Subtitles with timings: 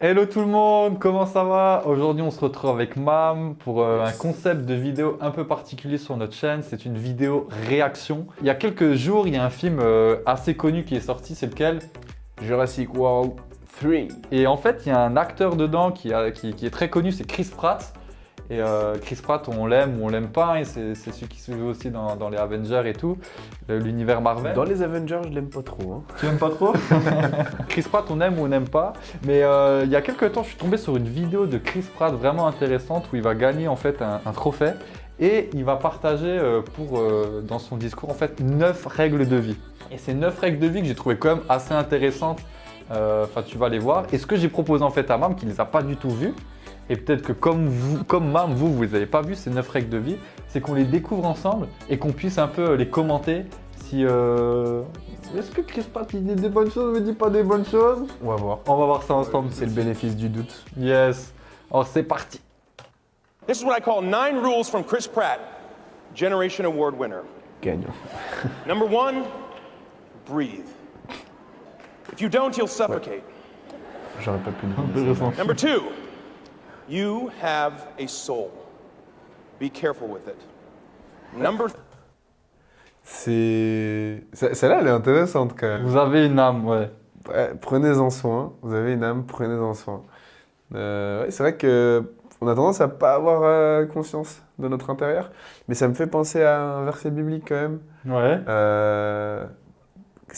[0.00, 1.82] Hello tout le monde, comment ça va?
[1.86, 5.98] Aujourd'hui on se retrouve avec Mam pour euh, un concept de vidéo un peu particulier
[5.98, 6.62] sur notre chaîne.
[6.62, 8.28] C'est une vidéo réaction.
[8.40, 11.00] Il y a quelques jours, il y a un film euh, assez connu qui est
[11.00, 11.80] sorti, c'est lequel?
[12.40, 13.32] Jurassic World
[13.80, 13.92] 3.
[14.30, 16.88] Et en fait, il y a un acteur dedans qui, a- qui- qui est très
[16.88, 17.92] connu, c'est Chris Pratt.
[18.50, 21.38] Et euh, Chris Pratt, on l'aime ou on l'aime pas, et c'est c'est celui qui
[21.40, 23.18] se joue aussi dans, dans les Avengers et tout,
[23.68, 24.54] euh, l'univers Marvel.
[24.54, 25.92] Dans les Avengers, je l'aime pas trop.
[25.92, 26.02] hein.
[26.18, 26.72] Tu aimes pas trop?
[27.68, 28.94] Chris Pratt, on aime ou on n'aime pas.
[29.26, 31.84] Mais euh, il y a quelques temps, je suis tombé sur une vidéo de Chris
[31.94, 34.72] Pratt vraiment intéressante où il va gagner en fait un, un trophée
[35.20, 39.36] et il va partager euh, pour, euh, dans son discours en fait 9 règles de
[39.36, 39.56] vie.
[39.90, 42.40] Et ces 9 règles de vie que j'ai trouvé quand même assez intéressantes,
[42.92, 44.04] euh, enfin tu vas les voir.
[44.12, 45.96] Et ce que j'ai proposé en fait à Mam qui ne les a pas du
[45.96, 46.34] tout vues,
[46.90, 49.68] et peut-être que comme, vous, comme Mam, vous, vous les avez pas vues, ces 9
[49.68, 50.16] règles de vie,
[50.48, 53.44] c'est qu'on les découvre ensemble et qu'on puisse un peu les commenter
[53.84, 54.04] si...
[54.04, 54.82] euh,
[55.36, 57.66] Est-ce que Chris Pratt il dit des bonnes choses ou il dit pas des bonnes
[57.66, 58.06] choses?
[58.22, 58.58] On va voir.
[58.66, 59.48] On va voir ça ensemble.
[59.52, 60.64] C'est le bénéfice du doute.
[60.78, 61.32] Yes.
[61.70, 62.40] Alors c'est parti.
[63.46, 65.40] This is what I call nine rules from Chris Pratt,
[66.14, 67.22] Generation Award winner.
[67.62, 67.92] Gagnant.
[68.66, 69.22] Number one,
[70.26, 70.66] breathe.
[72.12, 73.22] If you don't, you'll suffocate.
[74.20, 75.02] J'aurais pas pu le dire.
[75.14, 75.32] Intéressant.
[75.38, 75.82] Number two,
[76.88, 78.50] you have a soul.
[79.60, 80.36] Be careful with it.
[81.36, 81.66] Number
[83.02, 84.24] C'est.
[84.32, 85.82] ce- Celle-là, elle est intéressante quand même.
[85.82, 86.90] Vous avez une âme, ouais.
[87.28, 88.52] Ouais, Prenez-en soin.
[88.62, 90.02] Vous avez une âme, prenez-en soin.
[90.74, 92.02] Euh, ouais, c'est vrai que
[92.40, 95.30] on a tendance à pas avoir euh, conscience de notre intérieur,
[95.66, 97.80] mais ça me fait penser à un verset biblique quand même.
[98.06, 98.40] Ouais.
[98.48, 99.44] Euh,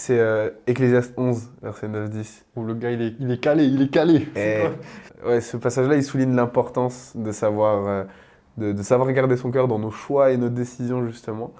[0.00, 2.42] c'est euh, Ecclésiaste 11, verset 9-10.
[2.56, 4.26] Oh, le gars il est, il est calé, il est calé.
[4.34, 4.62] Et
[5.20, 8.04] quoi ouais, ce passage-là, il souligne l'importance de savoir, euh,
[8.56, 11.52] de, de savoir garder son cœur dans nos choix et nos décisions, justement.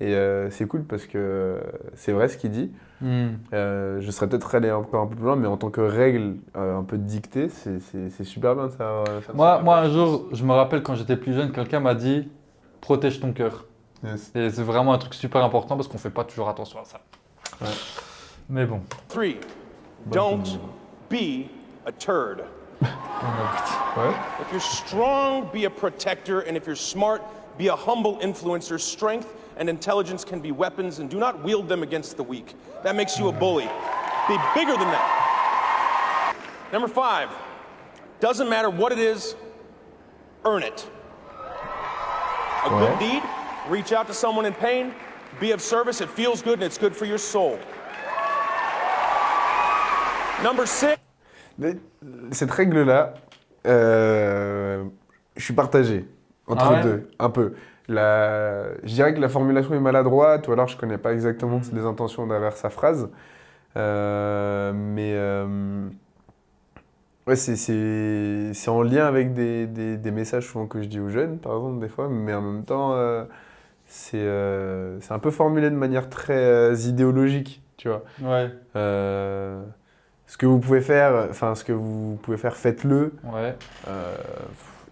[0.00, 1.58] Et euh, c'est cool parce que
[1.94, 2.70] c'est vrai ce qu'il dit.
[3.00, 3.28] Hmm.
[3.54, 6.36] Euh, je serais peut-être allé encore un peu plus loin, mais en tant que règle
[6.54, 9.62] un peu dictée, c'est- super bien euh, faire Moi, ça.
[9.62, 12.28] moi un jour, je me rappelle quand j'étais plus jeune, quelqu'un m'a dit
[12.80, 13.64] protège ton cœur.
[14.04, 14.30] Yes.
[14.34, 17.00] Et c'est vraiment un truc super important parce qu'on fait pas toujours attention à ça.
[17.60, 17.74] Ouais.
[18.48, 18.84] Mais bon.
[19.08, 19.40] three,
[20.10, 20.58] don't
[21.08, 21.50] be
[21.84, 22.44] a turd.
[22.80, 24.40] Ouais.
[24.40, 27.22] If you're strong, be a protector, and if you're smart,
[27.56, 28.78] be a humble influencer.
[28.78, 32.54] Strength and intelligence can be weapons, and do not wield them against the weak.
[32.82, 33.68] That makes you a bully.
[34.28, 36.36] Be bigger than that.
[36.72, 37.30] Number five,
[38.20, 39.34] doesn't matter what it is,
[40.44, 40.86] earn it.
[42.64, 43.22] A good deed,
[43.68, 44.92] reach out to someone in pain,
[45.40, 47.58] be of service, it feels good, and it's good for your soul.
[50.44, 50.96] Number six,
[52.32, 53.14] cette règle-là,
[53.66, 54.84] euh,
[55.36, 56.04] je suis partagé
[56.46, 57.54] entre Ah ouais deux, un peu.
[57.88, 61.84] La, je dirais que la formulation est maladroite, ou alors je connais pas exactement les
[61.84, 63.08] intentions derrière sa phrase.
[63.76, 65.88] Euh, mais euh,
[67.26, 71.38] ouais, c'est- en lien avec des, des- des messages souvent que je dis aux jeunes,
[71.38, 73.24] par exemple, des fois, mais en même temps, euh,
[73.86, 78.02] c'est euh, un peu formulé de manière très euh, idéologique, tu vois.
[78.22, 78.50] Ouais.
[78.76, 79.62] Euh,
[80.26, 83.12] ce que vous pouvez faire, enfin ce que vous pouvez faire, faites-le.
[83.24, 83.54] Ouais.
[83.88, 84.14] Euh,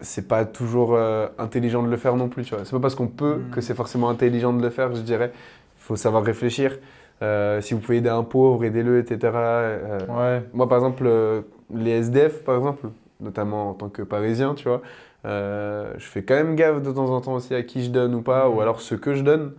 [0.01, 0.99] c'est pas toujours
[1.39, 2.65] intelligent de le faire non plus, tu vois.
[2.65, 3.51] C'est pas parce qu'on peut Mm.
[3.51, 5.33] que c'est forcément intelligent de le faire, je dirais.
[5.35, 6.79] Il faut savoir réfléchir.
[7.23, 9.33] Euh, si vous pouvez aider un pauvre, aidez-le, etc.
[9.35, 10.43] Euh, Ouais.
[10.53, 11.41] Moi, par exemple, euh,
[11.73, 12.89] les SDF, par exemple,
[13.21, 14.83] notamment en tant que Parisien, tu vois,
[15.25, 18.15] euh, je fais quand même gaffe de temps en temps aussi à qui je donne
[18.15, 18.55] ou pas, Mm.
[18.55, 19.53] ou alors ce que je donne.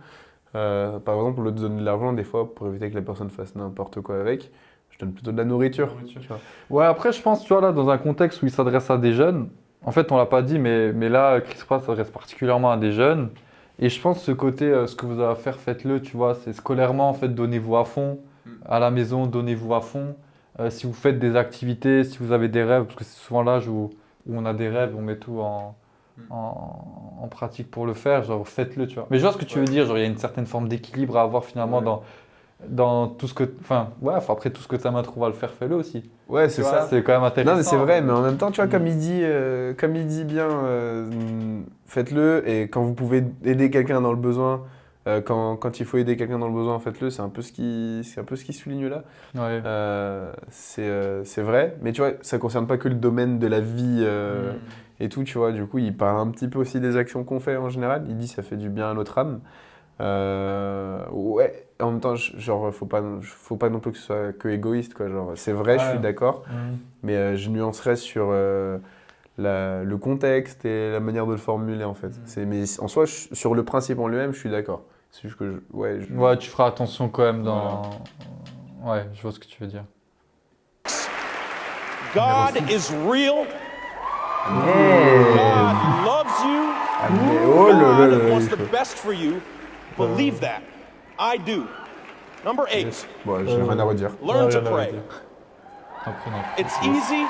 [0.54, 3.02] Euh, par exemple, au lieu de donner de l'argent, des fois, pour éviter que la
[3.02, 4.50] personne fasse n'importe quoi avec,
[4.90, 5.94] je donne plutôt de la nourriture.
[6.06, 6.38] tu vois.
[6.70, 9.12] Ouais, après, je pense, tu vois, là, dans un contexte où il s'adresse à des
[9.12, 9.48] jeunes,
[9.84, 12.92] en fait, on l'a pas dit, mais, mais là, Chris Pratt s'adresse particulièrement à des
[12.92, 13.28] jeunes.
[13.78, 16.34] Et je pense ce côté, euh, ce que vous avez à faire, faites-le, tu vois,
[16.34, 18.18] c'est scolairement, en fait, donnez-vous à fond.
[18.64, 20.16] À la maison, donnez-vous à fond.
[20.60, 23.42] Euh, si vous faites des activités, si vous avez des rêves, parce que c'est souvent
[23.42, 23.90] l'âge où,
[24.28, 25.74] où on a des rêves, on met tout en,
[26.30, 29.06] en, en pratique pour le faire, genre, faites-le, tu vois.
[29.10, 30.68] Mais je vois ce que tu veux dire, genre, il y a une certaine forme
[30.68, 31.84] d'équilibre à avoir finalement Ouais.
[31.84, 32.02] dans,
[32.68, 33.44] dans tout ce que.
[33.60, 36.10] Enfin, ouais, après, tout ce que ta main trouve à le faire, fais-le aussi.
[36.28, 36.86] Ouais, c'est ça.
[36.88, 37.52] C'est quand même intéressant.
[37.52, 39.94] Non, mais c'est vrai, mais en même temps, tu vois, comme il dit, euh, comme
[39.94, 42.48] il dit bien, euh, faites-le.
[42.48, 44.62] Et quand vous pouvez aider quelqu'un dans le besoin,
[45.06, 47.10] euh, quand, quand il faut aider quelqu'un dans le besoin, faites-le.
[47.10, 49.04] C'est un peu ce qui, c'est un peu ce qui souligne là.
[49.34, 49.62] Ouais.
[49.64, 53.46] Euh, c'est, euh, c'est vrai, mais tu vois, ça concerne pas que le domaine de
[53.46, 54.52] la vie euh,
[55.00, 55.52] et tout, tu vois.
[55.52, 58.04] Du coup, il parle un petit peu aussi des actions qu'on fait en général.
[58.08, 59.40] Il dit ça fait du bien à notre âme.
[61.12, 64.48] Ouais, en même temps, genre, faut pas, faut pas non plus que ce soit que
[64.48, 65.08] égoïste, quoi.
[65.08, 66.44] Genre, c'est vrai, je suis d'accord.
[66.48, 66.76] Mm.
[67.02, 68.32] Mais je nuancerais sur
[69.38, 72.12] la- le contexte et la manière de le formuler en fait.
[72.24, 74.82] C'est, mais en soi, je- sur le principe en lui-même, je suis d'accord.
[75.16, 77.90] C'est juste que je, ouais, je- Ouais, tu feras attention quand même dans.
[78.82, 79.84] Ouais, je vois ce que tu veux dire.
[82.14, 83.46] God is real.
[84.46, 85.74] God
[86.04, 86.74] loves you.
[87.48, 89.40] Oh là là là God wants the best for you.
[89.96, 90.60] Believe that.
[91.18, 91.66] I do.
[92.44, 94.10] Number eight, Bon, j'ai rien à redire.
[94.22, 94.92] learn to pray.
[96.58, 97.24] It's easy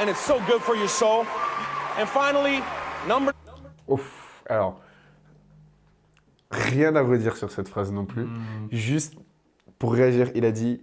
[0.00, 1.24] and it's so good for your soul.
[1.98, 2.62] And finally,
[3.06, 3.32] number
[3.88, 4.42] Ouf.
[4.48, 4.80] Alors,
[6.50, 8.26] rien à redire sur cette phrase non plus.
[8.70, 9.14] Juste
[9.78, 10.80] pour réagir, il a dit.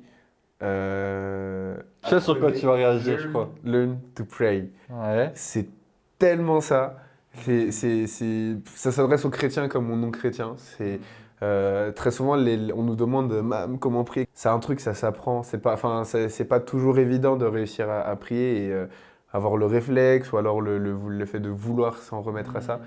[0.64, 3.54] euh, Je sais sur quoi tu vas réagir, je crois.
[3.64, 4.70] Learn to pray.
[4.90, 5.32] Ouais.
[5.36, 5.70] C'est
[6.18, 6.98] tellement ça.
[7.44, 10.56] C'est, c'est, c'est- ça s'adresse aux chrétiens comme aux non-chrétiens.
[10.58, 11.00] C'est,
[11.44, 13.32] euh, très souvent, les- on nous demande
[13.80, 14.28] comment prier?
[14.34, 15.44] C'est un truc, ça s'apprend.
[15.44, 18.88] C'est pas, enfin, c'est, c'est pas toujours évident de réussir à, à prier et euh,
[19.32, 22.80] avoir le réflexe ou alors le, le- le fait de vouloir s'en remettre à ça.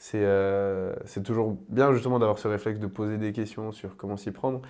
[0.00, 4.30] C'est, euh, toujours bien justement d'avoir ce réflexe de poser des questions sur comment s'y
[4.30, 4.62] prendre.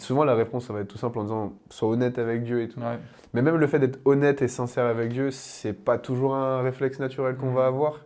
[0.00, 2.68] Souvent, la réponse, ça va être tout simple en disant sois honnête avec Dieu et
[2.68, 2.80] tout.
[2.80, 2.98] Ouais.
[3.32, 6.98] Mais même le fait d'être honnête et sincère avec Dieu, c'est pas toujours un réflexe
[6.98, 8.00] naturel qu'on va avoir.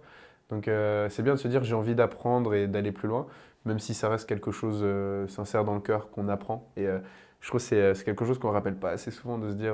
[0.51, 3.27] Donc euh, c'est bien de se dire j'ai envie d'apprendre et d'aller plus loin,
[3.65, 6.69] même si ça reste quelque chose euh, sincère dans le cœur qu'on apprend.
[6.77, 6.99] Et euh,
[7.41, 9.73] je trouve que c'est, c'est quelque chose qu'on rappelle pas assez souvent de se dire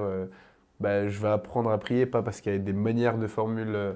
[0.83, 3.75] bah, je vais apprendre à prier, pas parce qu'il y a des manières de formules
[3.75, 3.93] euh,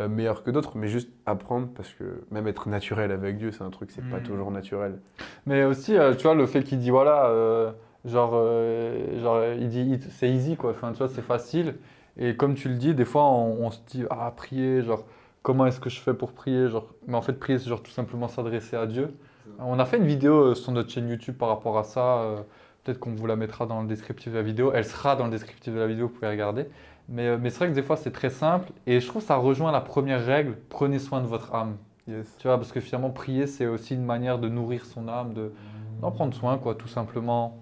[0.00, 3.64] euh, meilleures que d'autres, mais juste apprendre parce que même être naturel avec Dieu, c'est
[3.64, 4.22] un truc, c'est pas Mm.
[4.22, 5.00] toujours naturel.
[5.46, 7.72] Mais aussi, euh, tu vois, le fait qu'il dit, voilà, euh,
[8.04, 10.70] genre, euh, genre, il dit, it- c'est easy, quoi.
[10.70, 11.74] Enfin, tu vois, c'est facile.
[12.16, 15.04] Et comme tu le dis, des fois, on, on se dit, ah, prier, genre,
[15.42, 17.90] comment est-ce que je fais pour prier genre, Mais en fait, prier, c'est genre tout
[17.92, 19.14] simplement s'adresser à Dieu.
[19.60, 22.44] On a fait une vidéo euh, sur notre chaîne YouTube par rapport à ça.
[22.84, 24.72] Peut-être qu'on vous la mettra dans le descriptif de la vidéo.
[24.72, 26.66] Elle sera dans le descriptif de la vidéo, vous pouvez regarder.
[27.08, 28.70] Mais, euh, mais c'est vrai que des fois, c'est très simple.
[28.86, 31.76] Et je trouve que ça rejoint la première règle prenez soin de votre âme.
[32.06, 32.34] Yes.
[32.38, 35.52] Tu vois, parce que finalement, prier, c'est aussi une manière de nourrir son âme, de
[36.00, 37.58] d'en prendre soin, quoi, tout simplement.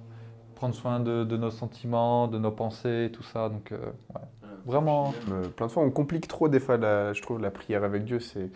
[0.55, 3.49] Prendre soin de, de nos sentiments, de nos pensées, tout ça.
[3.49, 3.79] Donc, euh,
[4.15, 4.21] ouais.
[4.67, 5.13] Vraiment.
[5.31, 8.05] Euh, plein de fois, on complique trop des fois, la, je trouve, la prière avec
[8.05, 8.21] Dieu.
[8.21, 8.51] C'est,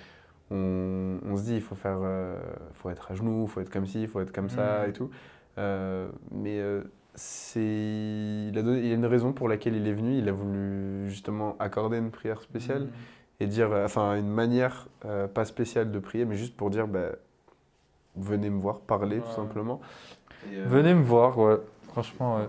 [0.51, 2.37] on, on se dit, il faut faire, euh,
[2.75, 4.91] faut être à genoux, il faut être comme ci, il faut être comme ça Mhm.
[4.91, 5.11] et tout.
[5.59, 6.83] Euh, mais euh,
[7.15, 10.17] c'est, il, a donné- il y a une raison pour laquelle il est venu.
[10.19, 12.89] Il a voulu justement accorder une prière spéciale
[13.41, 16.87] et dire, euh, enfin, une manière euh, pas spéciale de prier, mais juste pour dire,
[16.87, 17.13] bah,
[18.17, 19.35] venez me voir parler tout Ouais.
[19.35, 19.81] simplement.
[20.67, 21.57] Venez me voir, ouais.
[21.89, 22.49] Franchement, ouais.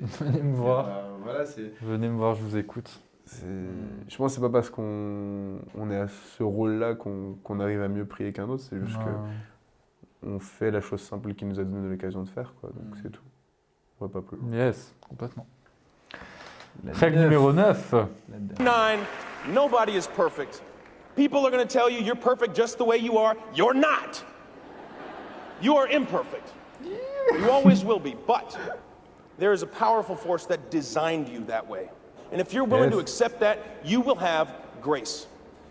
[0.20, 0.88] Venez me voir.
[1.22, 1.72] Voilà, c'est.
[1.82, 3.00] Venez me voir, je vous écoute.
[3.26, 3.44] C'est-
[4.08, 7.82] Je pense que c'est pas parce qu'on on est à ce rôle-là qu'on qu'on arrive
[7.82, 9.10] à mieux prier qu'un autre, c'est juste que
[10.28, 12.70] on fait la chose simple qu'il nous a donné l'occasion de faire, quoi.
[12.70, 13.00] Donc Mm.
[13.02, 13.22] c'est tout.
[14.00, 14.38] On va pas plus.
[14.52, 15.46] Yes, complètement.
[16.84, 17.24] La Règle neuf.
[17.24, 17.94] numéro 9.
[18.60, 19.00] nine,
[19.52, 20.62] nobody is perfect.
[21.16, 23.36] People are going to tell you you're perfect just the way you are.
[23.54, 24.22] You're not.
[25.60, 26.52] You are imperfect.
[26.84, 28.14] You always will be.
[28.26, 28.56] But
[29.38, 31.90] there is a powerful force that designed you that way.
[32.30, 35.26] And if you're willing to accept that, you will have grace.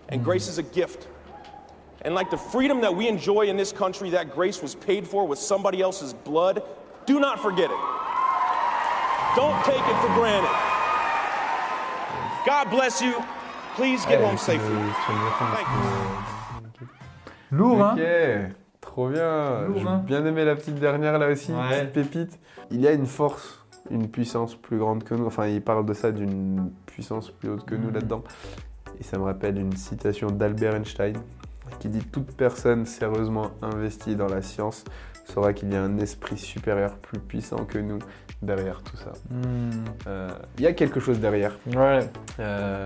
[0.09, 1.07] And grace is a gift.
[2.03, 5.25] And like the freedom that we enjoy in this country, that grace was paid for
[5.27, 6.61] with somebody else's blood.
[7.05, 7.77] Do not forget it.
[9.35, 10.49] Don't take it for granted.
[12.45, 13.13] God bless you.
[13.75, 14.75] Please get home safely.
[15.53, 16.87] Thank you.
[17.51, 17.93] Lourd, hein?
[17.93, 19.67] Ok, trop bien.
[19.67, 20.01] Lourd, J'ai hein?
[20.05, 21.85] bien aimé la petite dernière là aussi, Ouais.
[21.85, 22.39] petite pépite.
[22.71, 25.25] Il y a une force, une puissance plus grande que nous.
[25.27, 27.93] Enfin, il parle de ça d'une puissance plus haute que nous Mhm.
[27.93, 28.23] là-dedans.
[28.99, 31.13] Et ça me rappelle une citation d'Albert Einstein
[31.79, 34.83] qui dit Toute personne sérieusement investie dans la science
[35.25, 37.99] saura qu'il y a un esprit supérieur plus puissant que nous
[38.41, 39.11] derrière tout ça.
[39.29, 39.83] Hmm.
[40.07, 41.57] Euh, Il y a quelque chose derrière.
[41.75, 41.99] Ouais.
[42.39, 42.85] Euh,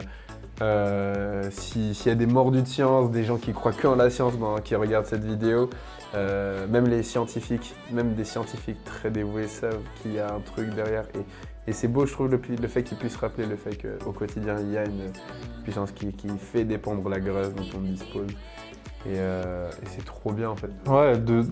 [0.62, 3.96] euh, si- S'il y a des mordus de science, des gens qui croient que en
[3.96, 5.70] la science, ben, qui regardent cette vidéo,
[6.14, 11.06] même les scientifiques, même des scientifiques très dévoués savent qu'il y a un truc derrière.
[11.16, 14.56] Et, et c'est beau, je trouve, le, fait qu'ils puissent rappeler le fait qu'au quotidien,
[14.60, 15.12] il y a une
[15.64, 18.28] puissance qui, qui fait dépendre la grâce dont on dispose.
[19.06, 21.46] Et, euh, et c'est trop bien, en fait, Ouais, de,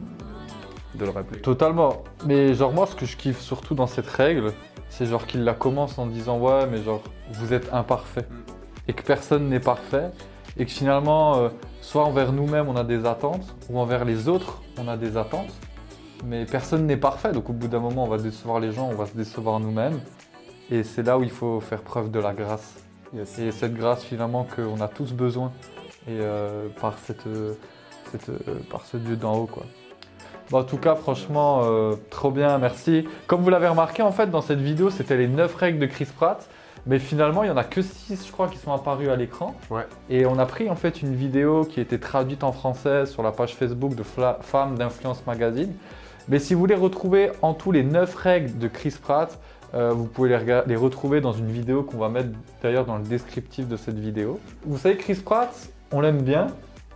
[0.95, 1.41] de le rappeler.
[1.41, 2.03] Totalement.
[2.25, 4.53] Mais genre moi ce que je kiffe surtout dans cette règle,
[4.89, 7.01] c'est genre qu'il la commence en disant ouais mais genre
[7.31, 8.27] vous êtes imparfait.
[8.87, 10.09] Et que personne n'est parfait.
[10.57, 11.49] Et que finalement euh,
[11.81, 15.53] soit envers nous-mêmes on a des attentes ou envers les autres on a des attentes.
[16.25, 17.31] Mais personne n'est parfait.
[17.31, 19.99] Donc au bout d'un moment on va décevoir les gens, on va se décevoir nous-mêmes.
[20.71, 22.75] Et c'est là où il faut faire preuve de la grâce.
[23.11, 23.39] Yes.
[23.39, 25.51] et cette grâce finalement qu'on a tous besoin
[26.09, 27.53] et euh, par, cette, euh,
[28.11, 29.63] cette, euh, par ce Dieu d'en haut quoi.
[30.49, 31.61] Bon, en tout cas, franchement,
[32.09, 33.07] trop bien, merci.
[33.27, 36.07] Comme vous l'avez remarqué, en fait, dans cette vidéo, c'était les 9 règles de Chris
[36.07, 36.49] Pratt.
[36.87, 39.53] Mais finalement, il n'y en a que 6, je crois, qui sont apparues à l'écran.
[39.69, 39.85] Ouais.
[40.09, 43.31] Et on a pris en fait une vidéo qui était traduite en français sur la
[43.31, 45.71] page Facebook de Femmes d'Influence Magazine.
[46.29, 49.39] Mais si vous voulez retrouver en tout les 9 règles de Chris Pratt,
[49.73, 52.29] Euh, vous pouvez les, les retrouver dans une vidéo qu'on va mettre
[52.63, 54.39] d'ailleurs dans le descriptif de cette vidéo.
[54.65, 55.53] Vous savez, Chris Pratt,
[55.91, 56.47] on l'aime bien,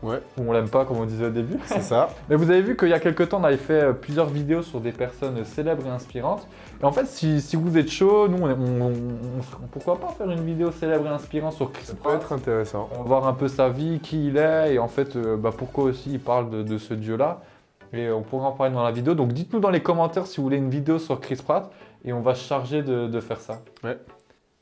[0.01, 1.55] Ouais, ou on l'aime pas comme on disait au début.
[1.65, 2.09] c'est ça.
[2.29, 4.61] Mais vous avez vu qu'il y a quelques temps, on avait fait euh, plusieurs vidéos
[4.61, 6.45] sur des personnes célèbres et inspirantes.
[6.81, 10.09] Et en fait, si, si vous êtes chaud, nous, on, on- on- on- pourquoi pas
[10.09, 12.89] faire une vidéo célèbre et inspirante sur Chris Ça peut être intéressant.
[12.95, 15.51] On va voir un peu sa vie, qui il est, et en fait, euh, bah,
[15.57, 17.39] pourquoi aussi il parle de, de ce dieu-là.
[17.93, 19.13] Et on pourra en parler dans la vidéo.
[19.15, 21.71] Donc dites-nous dans les commentaires si vous voulez une vidéo sur Chris Pratt,
[22.03, 23.61] et on va se charger de, de faire ça.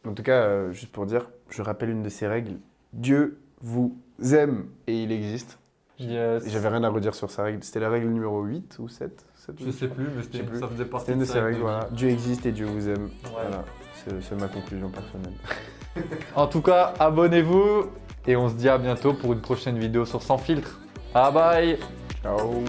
[0.07, 2.57] En tout cas, euh, juste pour dire, je rappelle une de ces règles.
[2.93, 3.97] Dieu vous
[4.33, 5.57] aime et il existe.
[5.99, 6.47] Yes.
[6.49, 7.63] J'avais rien à redire sur sa règle.
[7.63, 10.59] C'était la règle numéro 8 ou 7, 7 Je sais plus, mais c'était- plus.
[10.59, 11.89] ça faisait partie C'était une de sa ces règle règles, de voilà.
[11.91, 13.05] Dieu existe et Dieu vous aime.
[13.05, 13.29] Ouais.
[13.33, 13.63] Voilà,
[13.93, 15.33] c'est c'est ma conclusion personnelle.
[16.35, 17.85] En tout cas, abonnez-vous,
[18.25, 20.79] et on se dit à bientôt pour une prochaine vidéo sur Sans Filtre.
[21.13, 21.77] Ah bye
[22.23, 22.63] Ciao